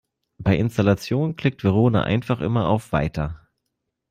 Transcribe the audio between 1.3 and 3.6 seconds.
klickt Verona einfach immer auf "Weiter".